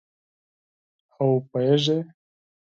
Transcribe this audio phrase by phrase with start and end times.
[1.19, 1.97] او پوهیږې